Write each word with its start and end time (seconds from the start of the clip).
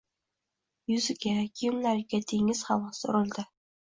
Yuziga, 0.93 1.35
kiyimlariga 1.57 2.21
dengiz 2.33 2.59
havosi 2.71 3.11
urildi 3.11 3.45